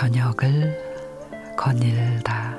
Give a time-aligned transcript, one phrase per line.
[0.00, 0.74] 저녁을
[1.58, 2.56] 거닐다.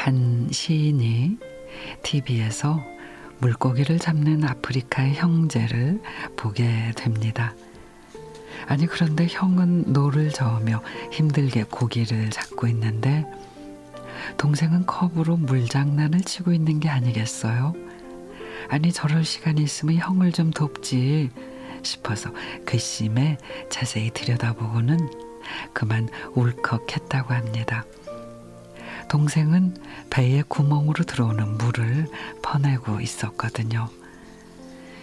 [0.00, 1.36] 한 시인이
[2.02, 2.82] TV에서
[3.40, 6.00] 물고기를 잡는 아프리카의 형제를
[6.36, 7.54] 보게 됩니다.
[8.66, 10.82] 아니 그런데 형은 노를 저으며
[11.12, 13.26] 힘들게 고기를 잡고 있는데
[14.38, 17.74] 동생은 컵으로 물장난을 치고 있는 게 아니겠어요?
[18.68, 21.28] 아니 저럴 시간이 있으면 형을 좀 돕지
[21.82, 22.32] 싶어서
[22.66, 23.36] 괘씸해
[23.68, 24.96] 자세히 들여다보고는
[25.74, 27.84] 그만 울컥했다고 합니다.
[29.10, 29.76] 동생은
[30.08, 32.06] 배의 구멍으로 들어오는 물을
[32.42, 33.88] 퍼내고 있었거든요.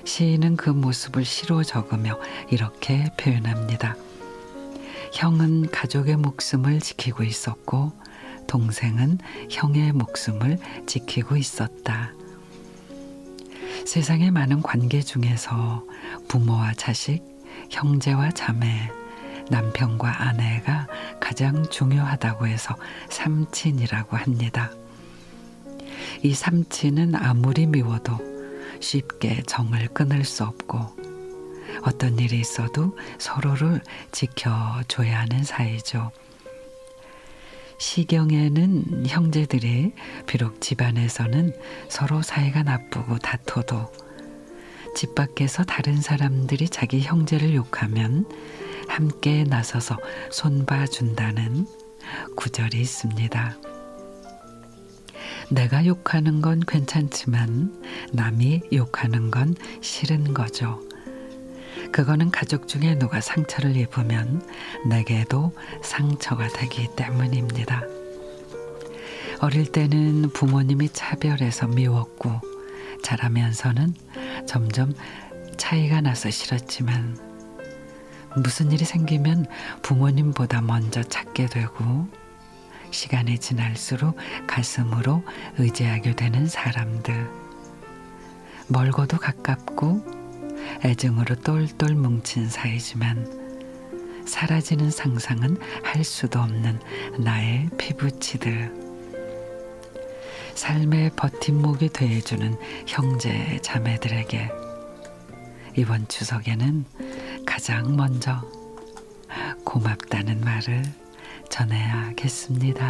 [0.06, 2.18] 시인은 그 모습을 시로 적으며
[2.50, 3.98] 이렇게 표현합니다.
[5.12, 7.92] 형은 가족의 목숨을 지키고 있었고
[8.48, 9.18] 동생은
[9.52, 12.14] 형의 목숨을 지키고 있었다.
[13.86, 15.84] 세상의 많은 관계 중에서
[16.30, 17.24] 부모와 자식,
[17.70, 18.90] 형제와 자매,
[19.50, 20.88] 남편과 아내가
[21.20, 22.76] 가장 중요하다고 해서
[23.10, 24.72] 삼친이라고 합니다.
[26.24, 28.18] 이 삼친은 아무리 미워도
[28.80, 30.80] 쉽게 정을 끊을 수 없고
[31.84, 33.82] 어떤 일이 있어도 서로를
[34.12, 36.12] 지켜줘야 하는 사이죠.
[37.80, 39.94] 시경에는 형제들이
[40.26, 41.54] 비록 집안에서는
[41.90, 43.92] 서로 사이가 나쁘고 다퉈도
[44.96, 48.26] 집 밖에서 다른 사람들이 자기 형제를 욕하면
[48.98, 49.96] 함께 나서서
[50.32, 51.68] 손봐준다는
[52.36, 53.56] 구절이 있습니다.
[55.52, 57.80] 내가 욕하는 건 괜찮지만
[58.12, 60.82] 남이 욕하는 건 싫은 거죠.
[61.92, 64.44] 그거는 가족 중에 누가 상처를 입으면
[64.90, 65.54] 내게도
[65.84, 67.84] 상처가 되기 때문입니다.
[69.42, 72.32] 어릴 때는 부모님이 차별해서 미웠고
[73.04, 73.94] 자라면서는
[74.48, 74.96] 점점
[75.56, 77.27] 차이가 나서 싫었지만
[78.44, 79.48] 무슨 일이 생기면
[79.82, 82.08] 부모님보다 먼저 찾게 되고
[82.92, 84.16] 시간이 지날수록
[84.48, 85.24] 가슴으로
[85.58, 87.30] 의지하게 되는 사람들.
[88.68, 90.06] 멀고도 가깝고
[90.86, 96.80] 애증으로 똘똘 뭉친 사이지만 사라지는 상상은 할 수도 없는
[97.18, 98.88] 나의 피부치들.
[100.54, 104.50] 삶의 버팀목이 돼주는 형제 자매들에게
[105.78, 106.86] 이번 추석에는
[107.48, 108.42] 가장 먼저
[109.64, 110.84] 고맙다는 말을
[111.50, 112.86] 전해야겠습니다.